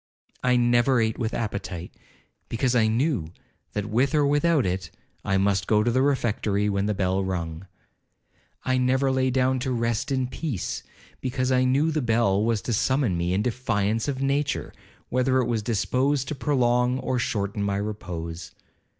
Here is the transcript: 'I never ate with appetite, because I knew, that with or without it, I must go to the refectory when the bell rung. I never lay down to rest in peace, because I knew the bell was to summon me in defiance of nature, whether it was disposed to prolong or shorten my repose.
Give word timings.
'I 0.43 0.55
never 0.55 0.99
ate 0.99 1.19
with 1.19 1.31
appetite, 1.31 1.93
because 2.49 2.75
I 2.75 2.87
knew, 2.87 3.31
that 3.73 3.85
with 3.85 4.15
or 4.15 4.25
without 4.25 4.65
it, 4.65 4.89
I 5.23 5.37
must 5.37 5.67
go 5.67 5.83
to 5.83 5.91
the 5.91 6.01
refectory 6.01 6.67
when 6.69 6.87
the 6.87 6.95
bell 6.95 7.23
rung. 7.23 7.67
I 8.65 8.79
never 8.79 9.11
lay 9.11 9.29
down 9.29 9.59
to 9.59 9.71
rest 9.71 10.11
in 10.11 10.25
peace, 10.25 10.81
because 11.19 11.51
I 11.51 11.65
knew 11.65 11.91
the 11.91 12.01
bell 12.01 12.43
was 12.43 12.63
to 12.63 12.73
summon 12.73 13.15
me 13.15 13.31
in 13.35 13.43
defiance 13.43 14.07
of 14.07 14.23
nature, 14.23 14.73
whether 15.09 15.37
it 15.37 15.45
was 15.45 15.61
disposed 15.61 16.27
to 16.29 16.33
prolong 16.33 16.97
or 16.97 17.19
shorten 17.19 17.61
my 17.61 17.77
repose. 17.77 18.53